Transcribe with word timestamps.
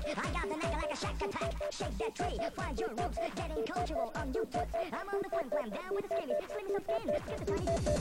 correct. 0.00 0.18
I 0.18 0.30
got 0.32 0.48
the 0.48 0.56
neck 0.56 0.72
like 0.72 0.92
a 0.92 0.96
shack 0.96 1.22
attack. 1.22 1.52
Shake 1.70 1.98
that 1.98 2.14
tree, 2.14 2.38
find 2.56 2.78
your 2.78 2.88
roots, 2.90 3.18
getting 3.34 3.64
cultural 3.66 4.12
on 4.14 4.32
YouTube. 4.32 4.66
I'm 4.92 5.08
on 5.08 5.20
the 5.22 5.28
flim 5.28 5.50
flam, 5.50 5.70
down 5.70 5.94
with 5.94 6.08
the 6.08 6.14
skinnies, 6.14 6.48
slim 6.50 6.66
some 6.72 6.84
skin, 6.84 7.14
skip 7.26 7.38
the 7.38 7.52
tiny. 7.52 7.92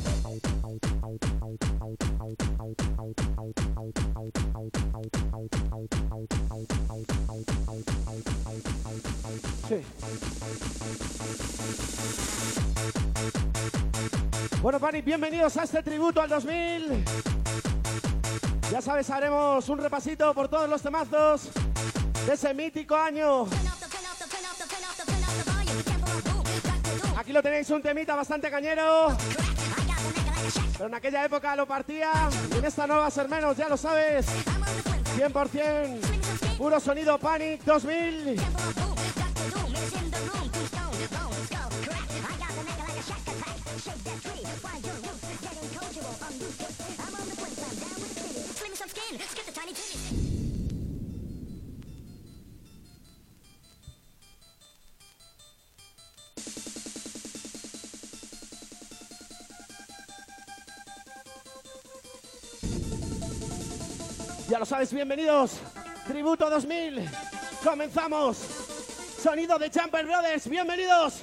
Sí. 9.68 9.86
Bueno, 14.62 14.80
Pani, 14.80 15.02
bienvenidos 15.02 15.58
a 15.58 15.64
este 15.64 15.82
tributo 15.82 16.22
al 16.22 16.30
2000. 16.30 17.06
Ya 18.70 18.82
sabes, 18.82 19.10
haremos 19.10 19.68
un 19.70 19.80
repasito 19.80 20.34
por 20.34 20.48
todos 20.48 20.70
los 20.70 20.82
temazos 20.82 21.50
de 22.26 22.34
ese 22.34 22.54
mítico 22.54 22.96
año. 22.96 23.48
Aquí 27.18 27.34
lo 27.34 27.42
tenéis, 27.42 27.70
un 27.70 27.82
temita 27.82 28.16
bastante 28.16 28.50
cañero. 28.50 29.16
Pero 30.74 30.88
en 30.88 30.96
aquella 30.96 31.26
época 31.26 31.56
lo 31.56 31.68
partía. 31.68 32.12
En 32.56 32.66
esta 32.66 32.88
no 32.88 32.98
va 32.98 33.08
a 33.08 33.12
ser 33.12 33.28
menos, 33.30 33.56
ya 33.58 33.70
lo 33.70 33.78
sabes. 33.78 34.26
I'm 34.48 34.62
on 34.62 34.76
the 34.76 34.82
flim 34.82 35.32
flam. 35.32 35.32
100%. 35.32 36.02
Slim 36.02 36.24
some 36.24 36.38
skin. 36.38 36.58
Puro 36.58 36.80
sonido 36.80 37.18
Panic 37.18 37.64
2000. 37.64 38.91
Lo 64.62 64.66
sabes, 64.68 64.94
bienvenidos. 64.94 65.54
Tributo 66.06 66.48
2000. 66.48 67.04
Comenzamos. 67.64 68.38
Sonido 69.20 69.58
de 69.58 69.72
Jumper 69.72 70.06
Brothers, 70.06 70.48
bienvenidos. 70.48 71.16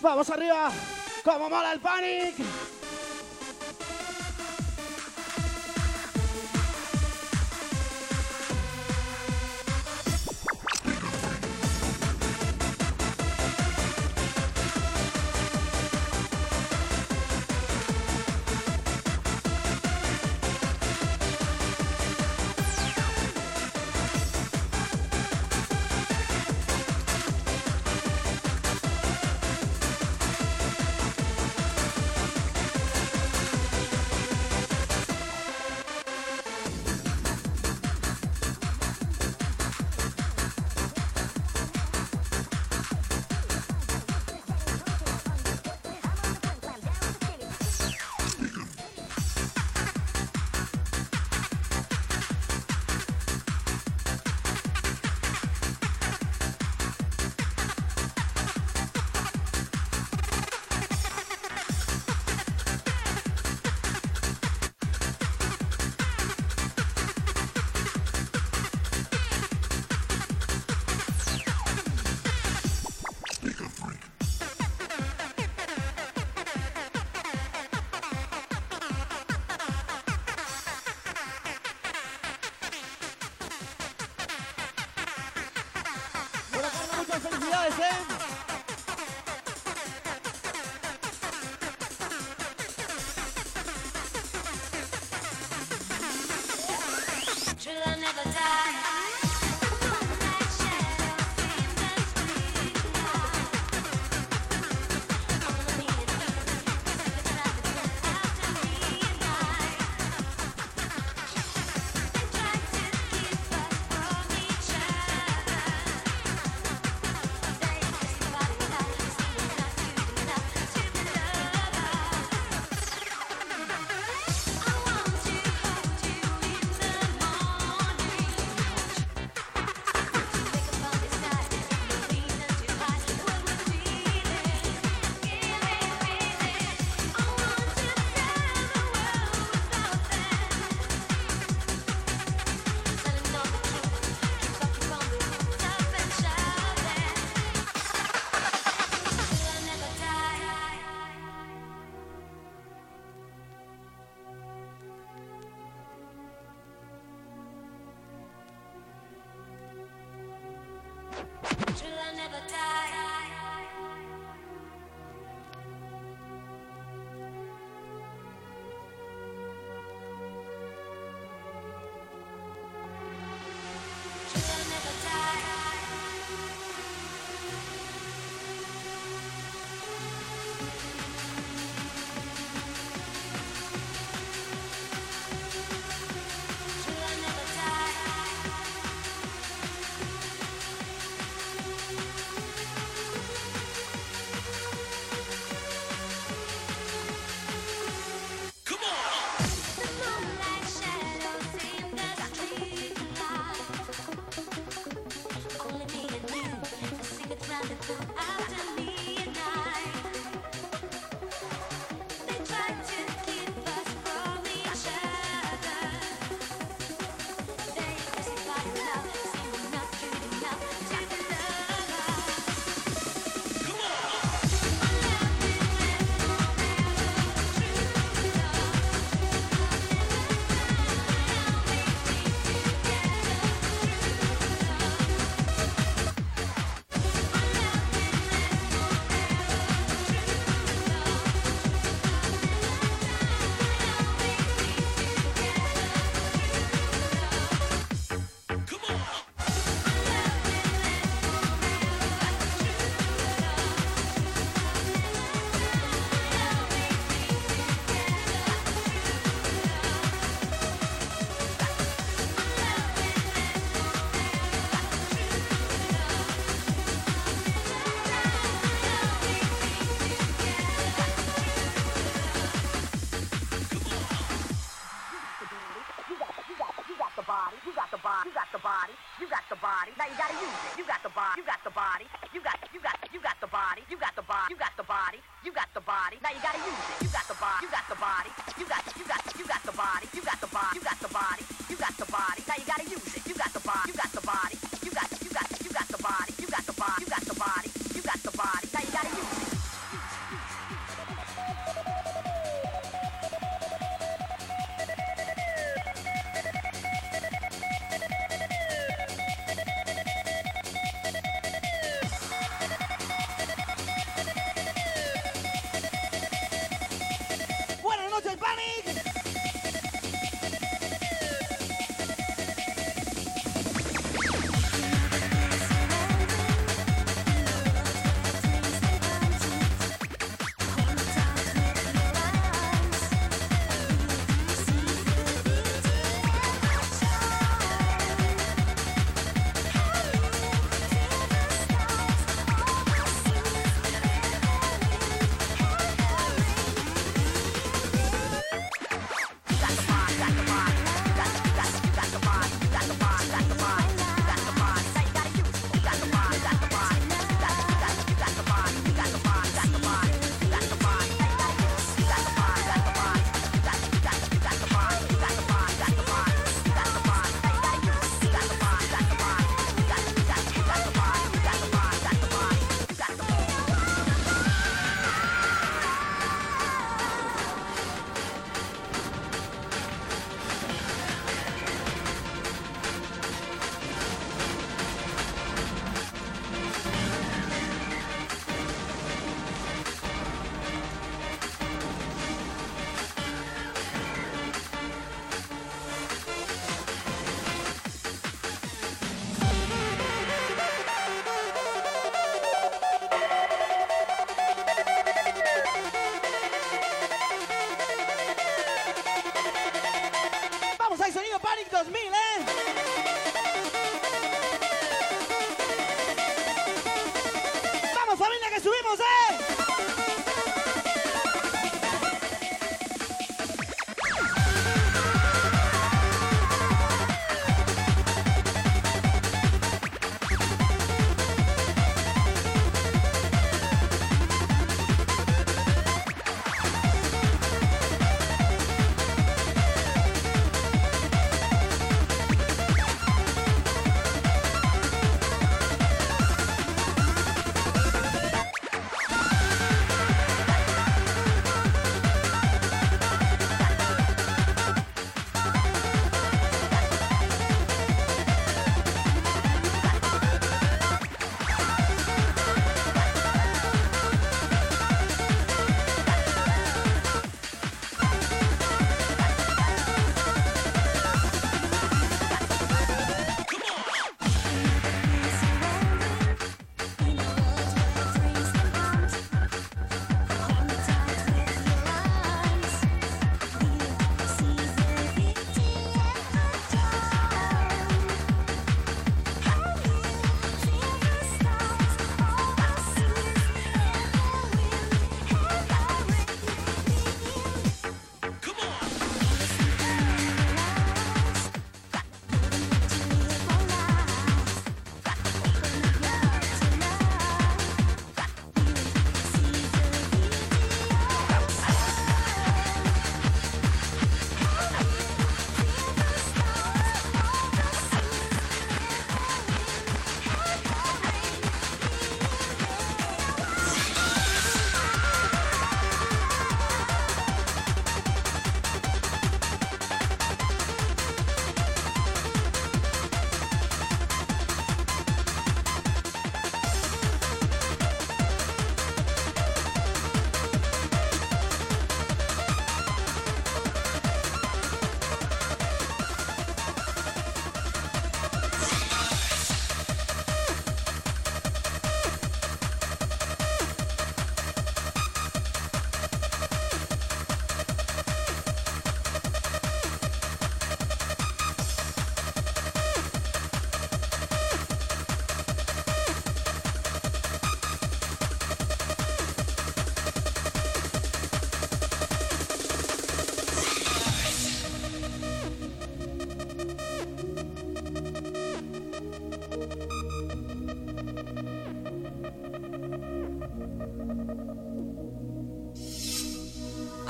Vamos 0.00 0.30
arriba. 0.30 0.70
Como 1.24 1.50
mola 1.50 1.72
el 1.72 1.80
panic. 1.80 2.65
Carla, 87.50 87.68
muchas 87.68 88.15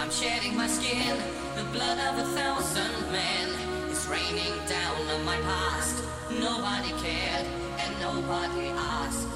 I'm 0.06 0.12
shedding 0.12 0.56
my 0.56 0.68
skin, 0.68 1.18
the 1.56 1.64
blood 1.72 1.98
of 1.98 2.18
a 2.20 2.28
thousand 2.30 3.10
men 3.10 3.48
is 3.90 4.06
raining 4.06 4.54
down 4.68 4.96
on 5.08 5.24
my 5.24 5.36
past. 5.38 6.00
Nobody 6.30 6.90
cared 7.02 7.44
and 7.80 8.00
nobody 8.00 8.68
asked. 8.68 9.26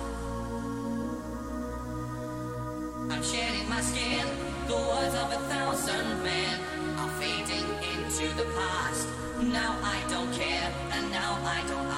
I'm 3.10 3.20
shedding 3.20 3.68
my 3.68 3.80
skin, 3.80 4.24
the 4.68 4.76
words 4.76 5.16
of 5.16 5.32
a 5.32 5.40
thousand 5.50 6.22
men 6.22 6.60
are 6.98 7.10
fading 7.18 7.66
into 7.90 8.32
the 8.36 8.46
past. 8.54 9.08
Now 9.42 9.76
I 9.82 9.98
don't 10.08 10.32
care 10.32 10.72
and 10.92 11.10
now 11.10 11.36
I 11.42 11.64
don't 11.66 11.89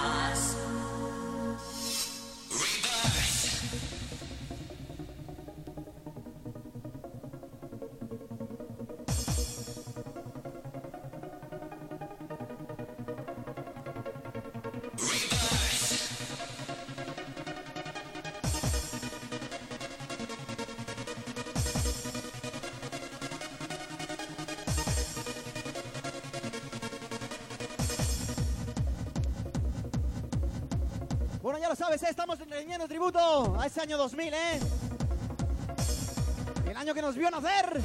lo 31.72 31.76
sabes, 31.76 32.02
¿eh? 32.02 32.08
estamos 32.10 32.38
rendiendo 32.38 32.86
tributo 32.86 33.58
a 33.58 33.66
ese 33.66 33.80
año 33.80 33.96
2000, 33.96 34.34
¿eh? 34.34 34.60
El 36.68 36.76
año 36.76 36.92
que 36.92 37.00
nos 37.00 37.16
vio 37.16 37.30
nacer. 37.30 37.80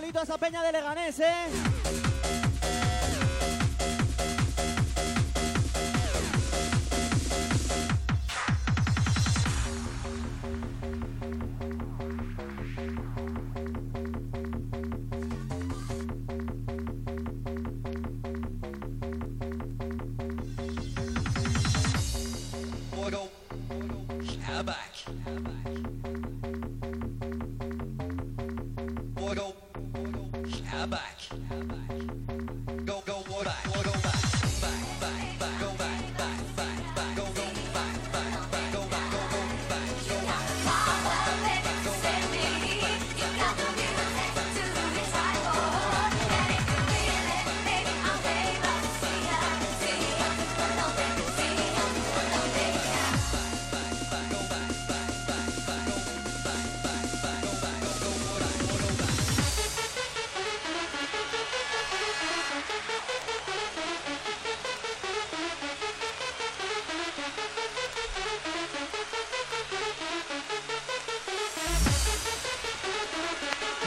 Solito 0.00 0.18
a 0.18 0.22
esa 0.22 0.38
peña 0.38 0.62
de 0.62 0.72
Leganés, 0.72 1.20
¿eh? 1.20 1.69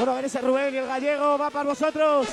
Bueno, 0.04 0.12
a 0.12 0.16
ver 0.18 0.26
ese 0.26 0.42
Rubén 0.42 0.74
y 0.74 0.78
el 0.80 0.86
gallego, 0.86 1.38
va 1.38 1.50
para 1.50 1.70
vosotros. 1.70 2.28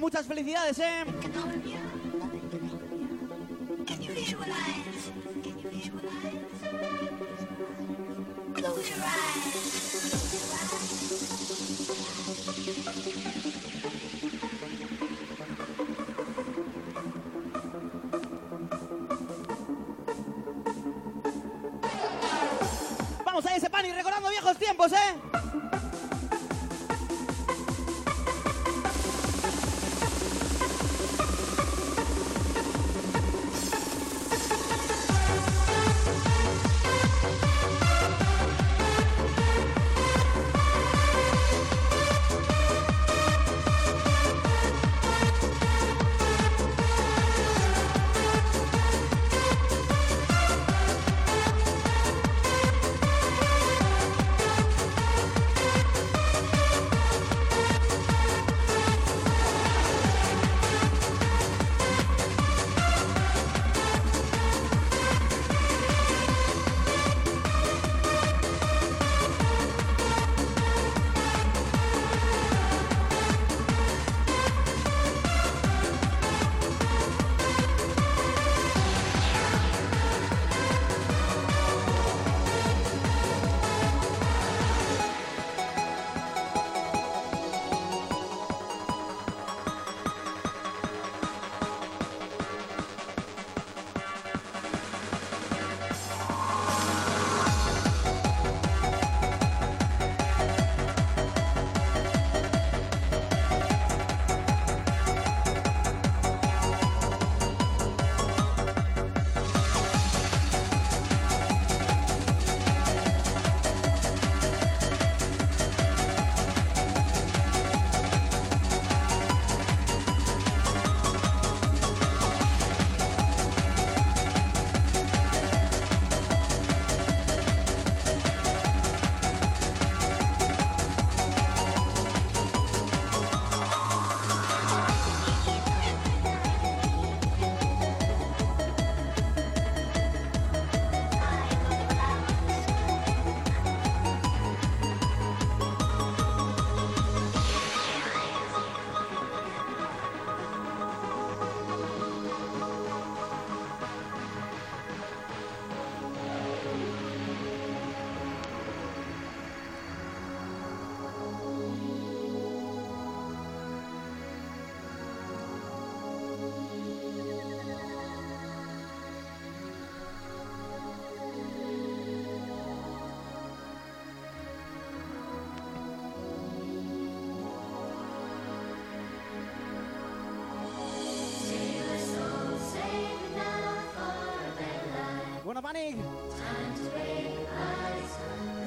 Muchas 0.00 0.26
felicidades, 0.26 0.78
¿eh? 0.80 1.04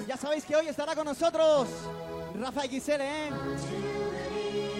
Ya 0.07 0.17
sabéis 0.17 0.43
que 0.43 0.55
hoy 0.55 0.67
estará 0.67 0.93
con 0.93 1.05
nosotros 1.05 1.69
Rafa 2.35 2.63
XL, 2.63 3.01
¿eh? 3.01 3.29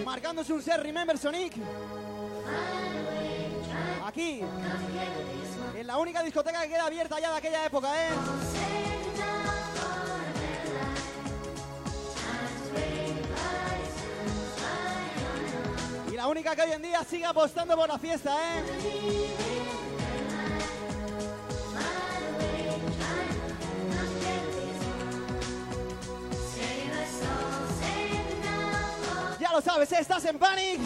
Marcándose 0.04 0.52
un 0.52 0.62
ser 0.62 0.82
Remember 0.82 1.16
Sonic. 1.16 1.54
Aquí. 4.04 4.42
En 5.74 5.86
la 5.86 5.96
única 5.96 6.22
discoteca 6.22 6.62
que 6.62 6.68
queda 6.68 6.84
abierta 6.84 7.18
ya 7.18 7.30
de 7.30 7.38
aquella 7.38 7.64
época, 7.64 7.88
¿eh? 7.94 8.10
Y 16.12 16.16
la 16.16 16.28
única 16.28 16.54
que 16.54 16.62
hoy 16.62 16.72
en 16.72 16.82
día 16.82 17.02
sigue 17.04 17.24
apostando 17.24 17.74
por 17.74 17.88
la 17.88 17.98
fiesta, 17.98 18.34
¿eh? 18.34 19.57
Sabes, 29.78 29.92
¿eh? 29.92 30.00
estás 30.00 30.24
en 30.24 30.38
Panic. 30.40 30.80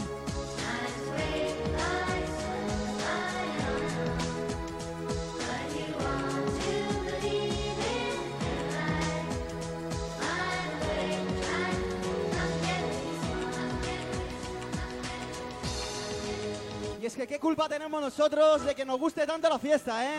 Y 17.01 17.07
es 17.07 17.17
que 17.17 17.27
qué 17.27 17.41
culpa 17.41 17.67
tenemos 17.71 17.99
nosotros 17.99 18.63
de 18.67 18.75
que 18.75 18.85
nos 18.85 18.99
guste 18.99 19.27
tanto 19.27 19.49
la 19.49 19.59
fiesta, 19.59 20.05
¿eh? 20.05 20.19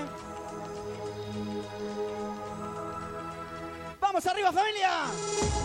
¡Vamos 4.02 4.26
arriba, 4.26 4.52
familia! 4.52 5.62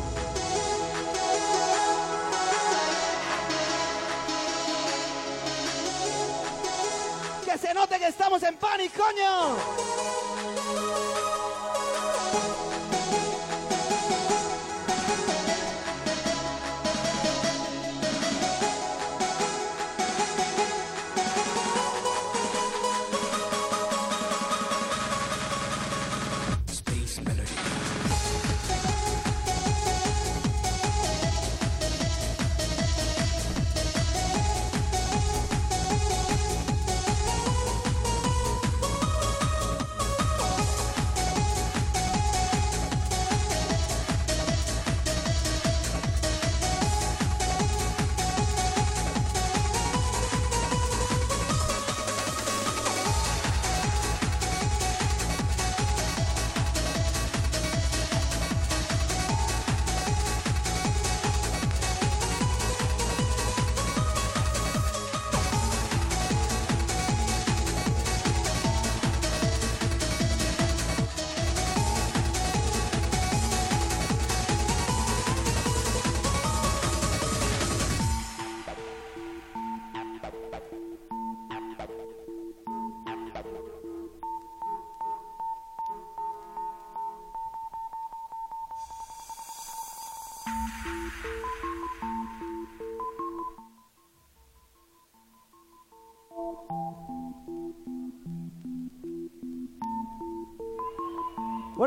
Se 7.58 7.74
note 7.74 7.98
que 7.98 8.06
estamos 8.06 8.42
en 8.42 8.56
Panic, 8.56 8.92
coño! 8.96 10.17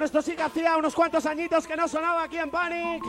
Bueno, 0.02 0.18
esto 0.18 0.32
sí 0.32 0.36
que 0.36 0.42
hacía 0.42 0.78
unos 0.78 0.96
cuantos 0.96 1.28
añitos 1.28 1.68
que 1.68 1.76
no 1.76 1.88
sonaba 1.88 2.24
aquí 2.24 2.40
en 2.40 2.50
Panic. 2.50 3.04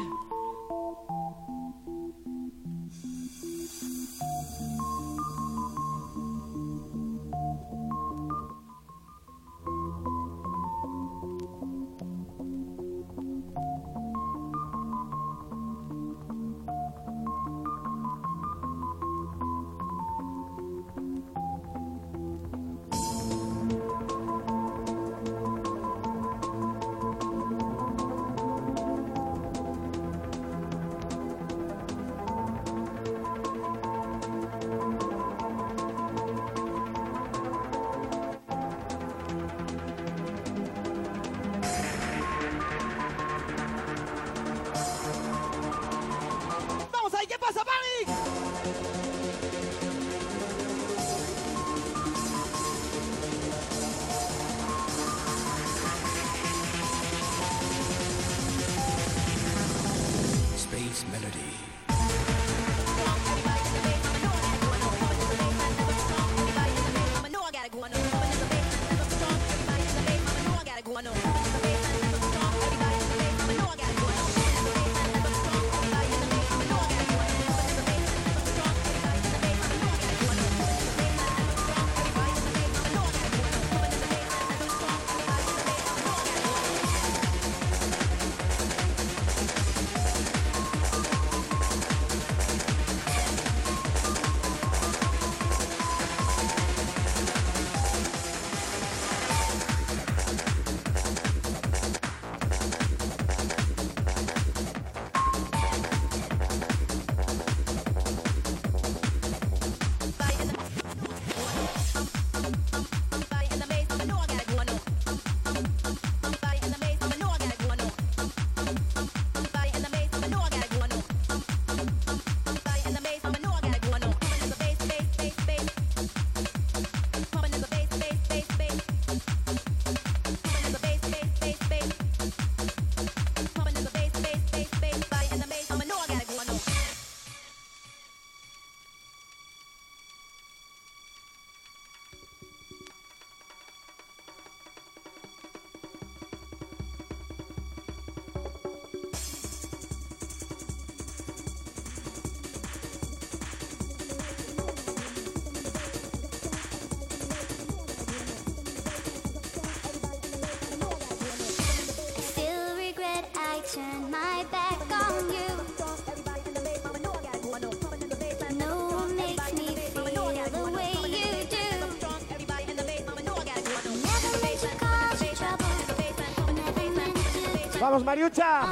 ¡Vamos, 177.92 178.06
Mariucha! 178.06 178.62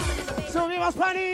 ¡Subimos, 0.51 0.95
Pani! 0.95 1.30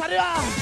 Arriba! 0.00 0.57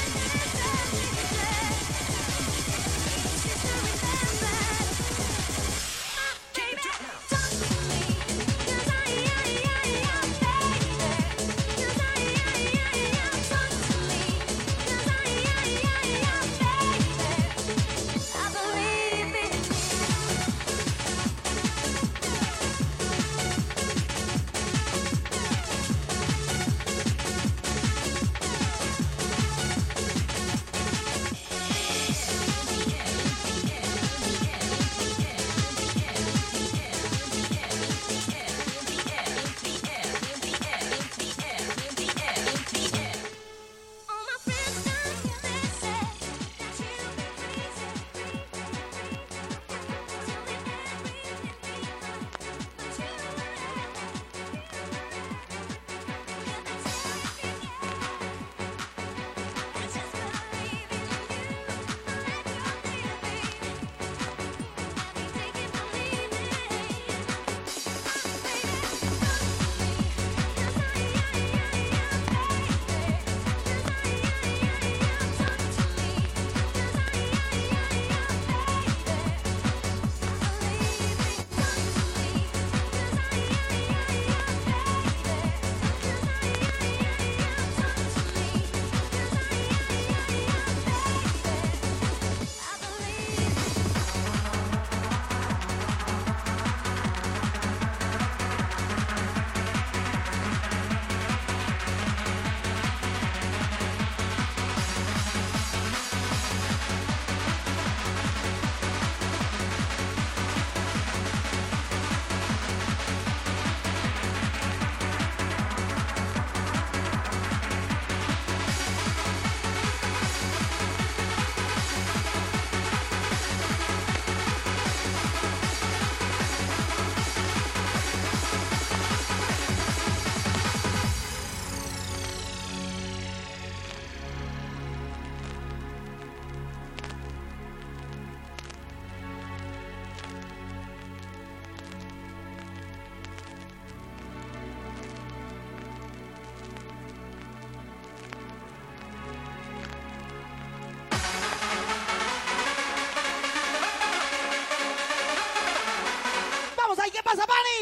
Pasa, 157.37 157.47
Pani? 157.47 157.77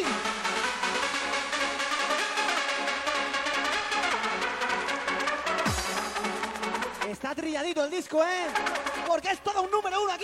Está 7.12 7.34
trilladito 7.36 7.86
el 7.86 7.91
disco, 7.91 8.24
¿eh? 8.24 8.47
Porque 9.08 9.30
es 9.30 9.39
todo 9.39 9.62
un 9.62 9.72
número 9.72 10.01
uno 10.03 10.14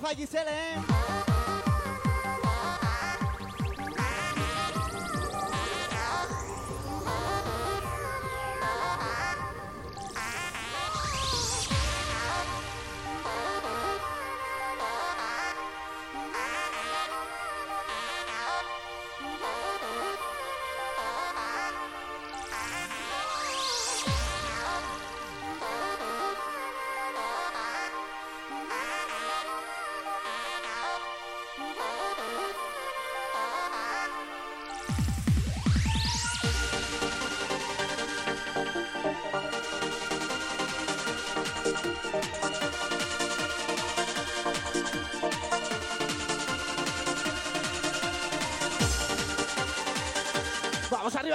Rafa 0.00 0.14
Giselle, 0.14 0.48
¿eh? 0.48 0.87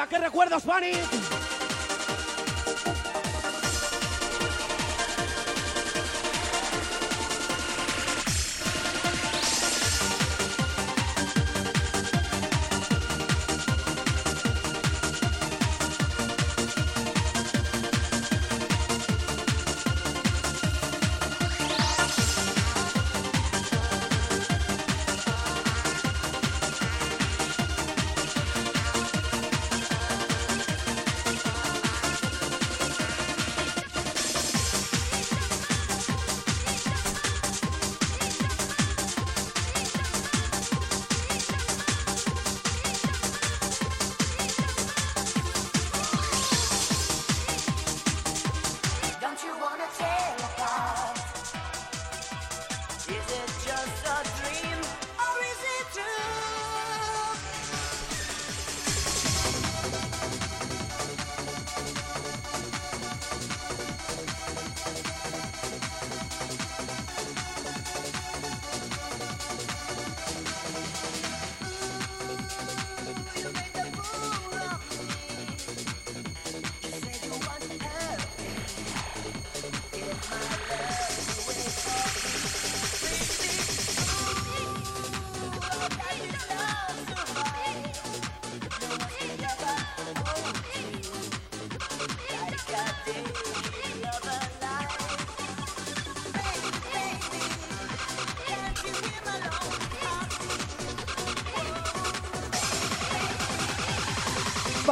Arriba, 0.04 0.08
¿qué 0.10 0.18
recuerdos, 0.18 0.64
Fanny? 0.64 1.33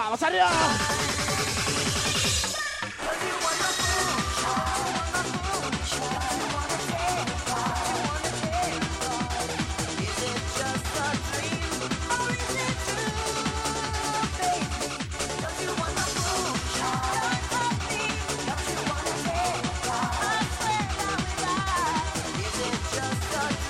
vamos 0.03 0.23
arriba. 0.23 0.49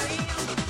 Thank 0.02 0.60
you 0.60 0.61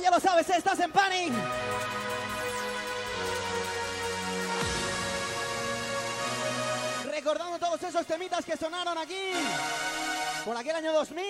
Ya 0.00 0.10
lo 0.10 0.18
sabes, 0.18 0.48
estás 0.48 0.80
en 0.80 0.90
Panic. 0.90 1.32
Recordando 7.10 7.58
todos 7.58 7.82
esos 7.82 8.06
temitas 8.06 8.44
que 8.44 8.56
sonaron 8.56 8.96
aquí 8.96 9.32
por 10.44 10.56
aquel 10.56 10.76
año 10.76 10.92
2000. 10.94 11.21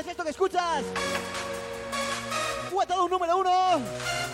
Sabes, 0.00 0.06
esto 0.06 0.24
que 0.24 0.30
escuchas. 0.30 0.84
Un 3.02 3.10
número 3.10 3.38
uno. 3.38 4.29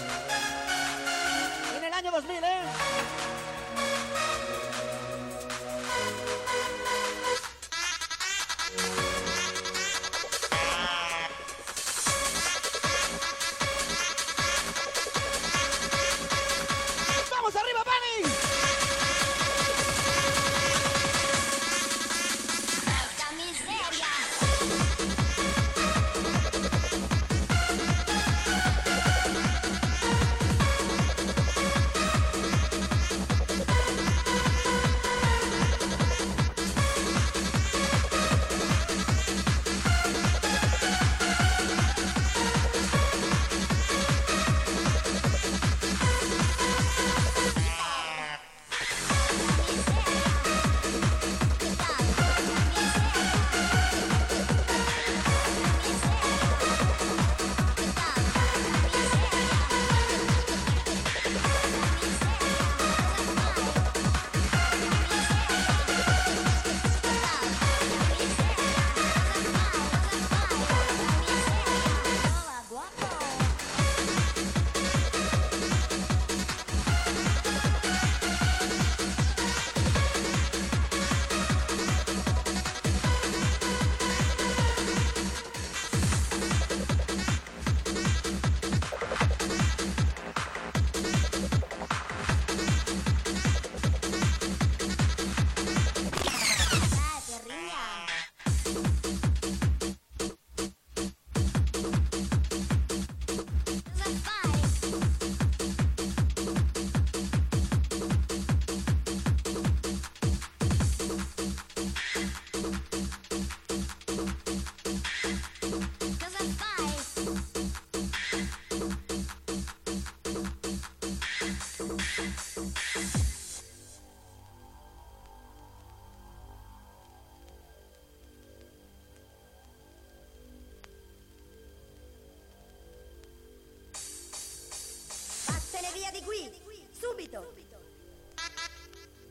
subito. 137.16 137.44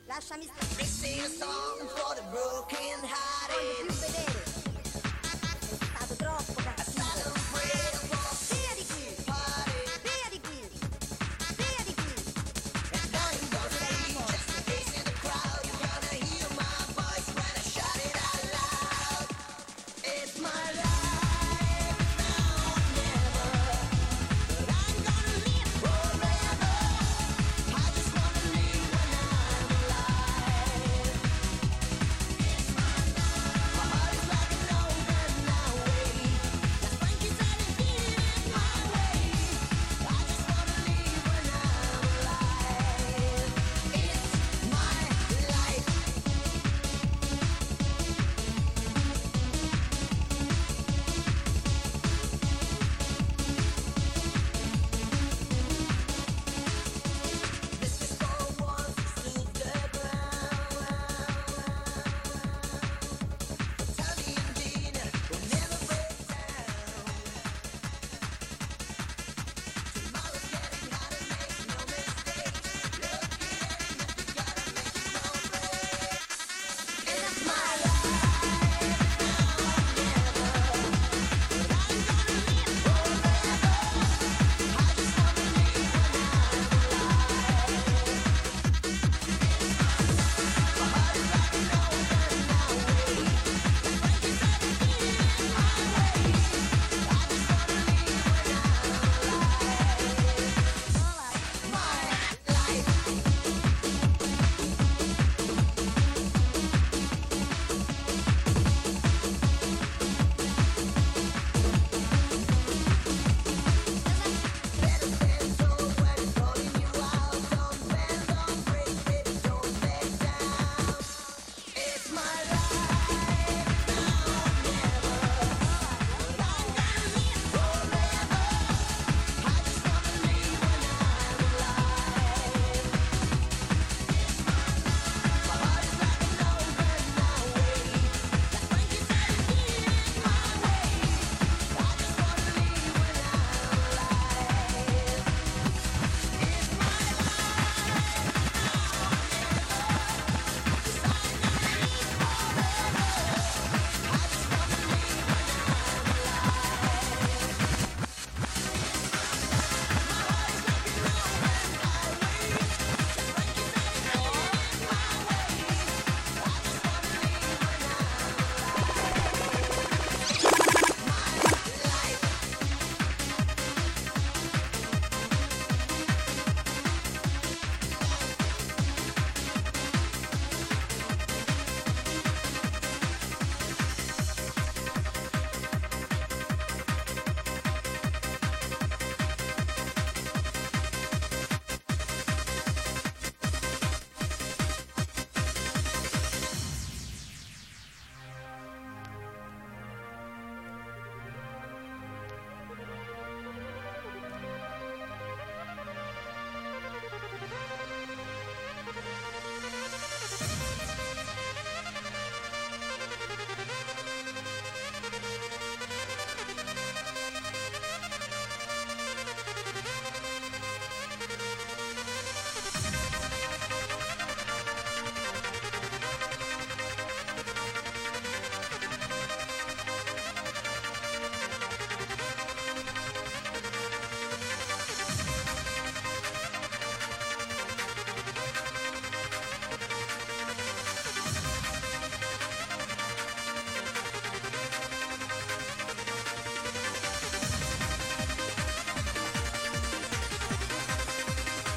Lasciami 0.08 0.44
stare. 0.44 0.78
This 0.78 1.04
is 1.04 1.26
a 1.26 1.46
song 1.46 1.88
for 1.88 2.16
the 2.16 2.24
broken 2.32 3.00
hearted. 3.04 4.35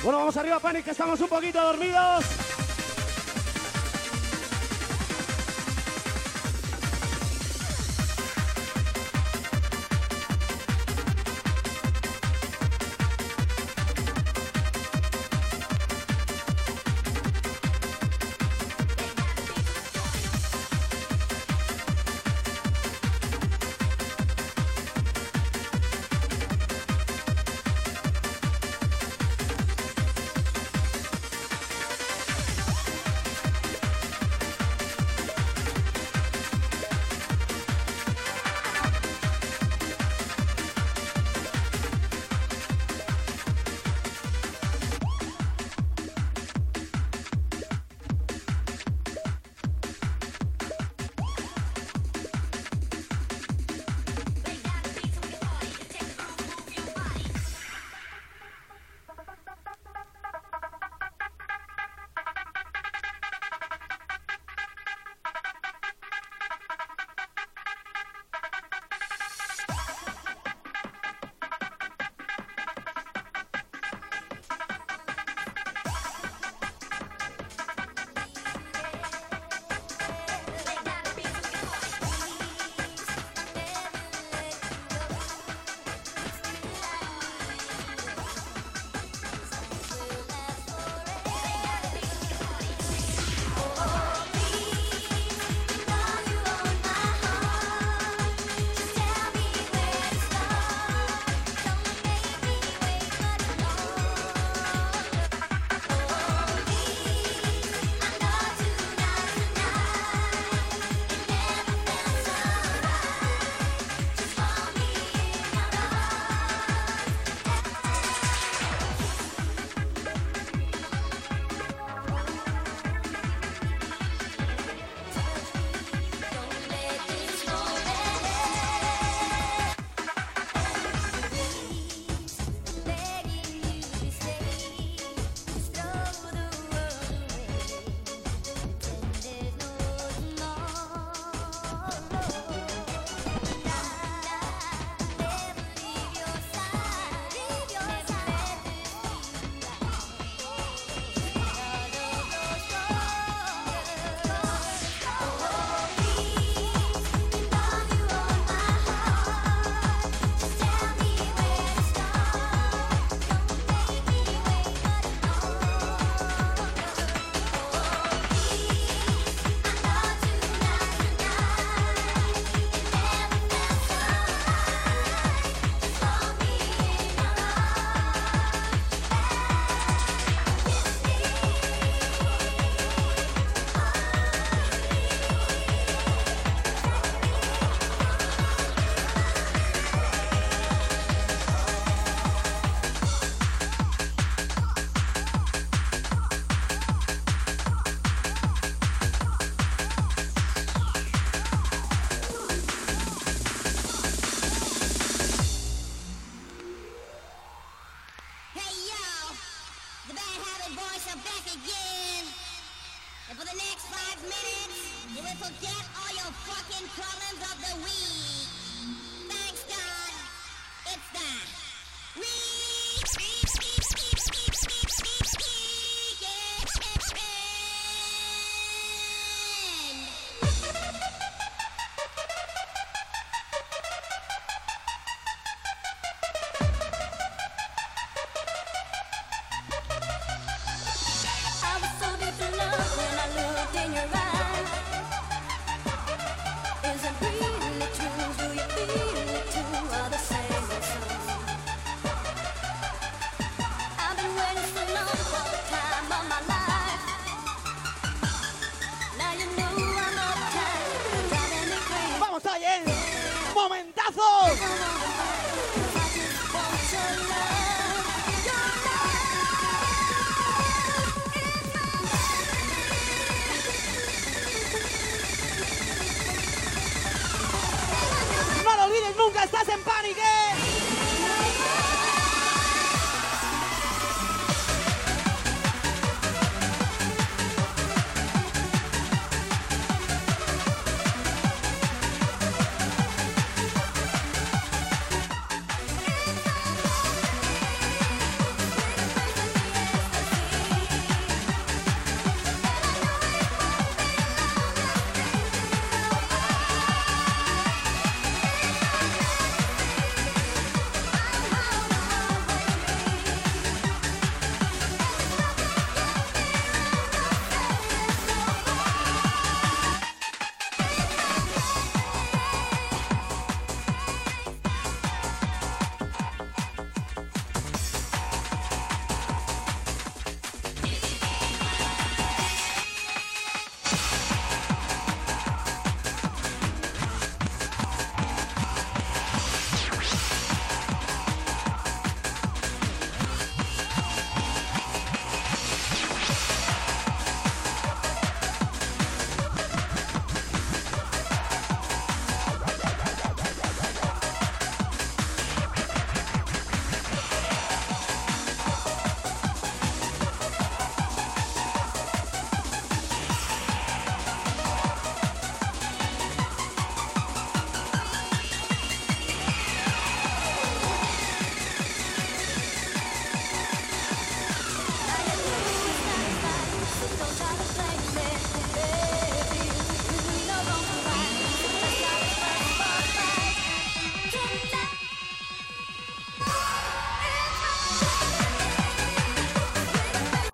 Bueno, 0.08 0.20
vamos 0.20 0.38
arriba, 0.38 0.58
Panic, 0.58 0.84
que 0.84 0.92
estamos 0.92 1.20
un 1.20 1.28
poquito 1.28 1.60
dormidos. 1.60 2.37